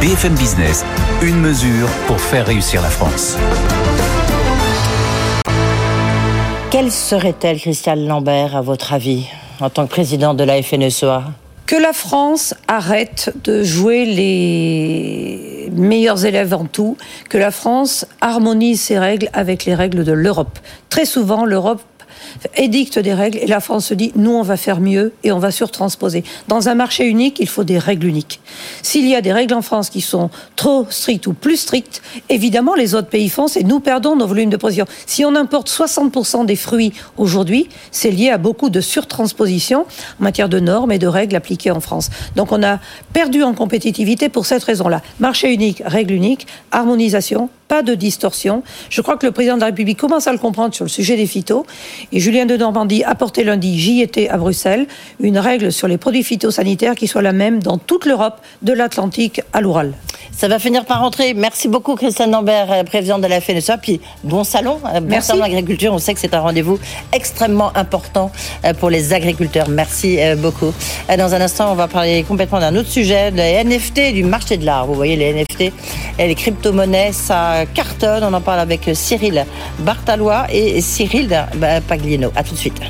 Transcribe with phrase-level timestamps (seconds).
[0.00, 0.82] BFM Business,
[1.20, 3.36] une mesure pour faire réussir la France.
[6.70, 9.26] Quelle serait-elle, Christiane Lambert, à votre avis,
[9.60, 11.24] en tant que président de la FNSEA
[11.66, 16.96] que la France arrête de jouer les meilleurs élèves en tout,
[17.28, 20.58] que la France harmonise ses règles avec les règles de l'Europe.
[20.88, 21.80] Très souvent, l'Europe
[22.56, 25.38] édicte des règles et la France se dit nous on va faire mieux et on
[25.38, 26.24] va surtransposer.
[26.48, 28.40] Dans un marché unique, il faut des règles uniques.
[28.82, 32.74] S'il y a des règles en France qui sont trop strictes ou plus strictes, évidemment
[32.74, 34.86] les autres pays foncent et nous perdons nos volumes de production.
[35.06, 39.80] Si on importe 60% des fruits aujourd'hui, c'est lié à beaucoup de surtransposition
[40.20, 42.10] en matière de normes et de règles appliquées en France.
[42.36, 42.78] Donc on a
[43.12, 45.02] perdu en compétitivité pour cette raison-là.
[45.18, 48.64] Marché unique, règle unique, harmonisation, pas de distorsion.
[48.88, 51.16] Je crois que le président de la République commence à le comprendre sur le sujet
[51.16, 51.64] des phytos.
[52.12, 54.86] Et Julien de Normandie a porté lundi, j'y à Bruxelles,
[55.20, 59.42] une règle sur les produits phytosanitaires qui soit la même dans toute l'Europe, de l'Atlantique
[59.52, 59.94] à l'Oural.
[60.40, 61.34] Ça va finir par rentrer.
[61.34, 63.76] Merci beaucoup, Christiane Lambert, euh, présidente de la FNSA.
[63.76, 65.92] Puis bon salon, euh, bon salon agriculture.
[65.92, 66.78] On sait que c'est un rendez-vous
[67.12, 68.32] extrêmement important
[68.64, 69.68] euh, pour les agriculteurs.
[69.68, 70.72] Merci beaucoup.
[71.14, 74.64] Dans un instant, on va parler complètement d'un autre sujet, les NFT, du marché de
[74.64, 74.86] l'art.
[74.86, 75.74] Vous voyez, les NFT
[76.18, 78.24] et les crypto-monnaies, ça cartonne.
[78.24, 79.44] On en parle avec Cyril
[79.80, 81.46] Bartalois et Cyril
[81.86, 82.32] Paglieno.
[82.34, 82.80] À tout de suite.